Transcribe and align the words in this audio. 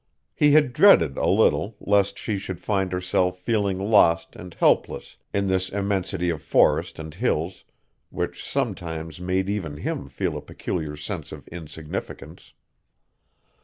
He 0.33 0.53
had 0.53 0.73
dreaded 0.73 1.15
a 1.19 1.27
little 1.29 1.77
lest 1.79 2.17
she 2.17 2.39
should 2.39 2.59
find 2.59 2.91
herself 2.91 3.37
feeling 3.37 3.77
lost 3.77 4.35
and 4.35 4.51
helpless 4.55 5.17
in 5.31 5.45
this 5.45 5.69
immensity 5.69 6.31
of 6.31 6.41
forest 6.41 6.97
and 6.97 7.13
hills 7.13 7.65
which 8.09 8.43
sometimes 8.43 9.19
made 9.21 9.47
even 9.47 9.77
him 9.77 10.09
feel 10.09 10.35
a 10.37 10.41
peculiar 10.41 10.95
sense 10.97 11.31
of 11.31 11.47
insignificance. 11.49 12.53